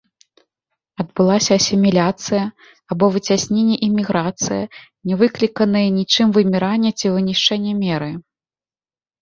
[1.01, 2.45] Адбылася асіміляцыя,
[2.95, 4.63] або выцясненне і міграцыя,
[5.11, 8.11] не выкліканае нічым выміранне ці вынішчэнне меры?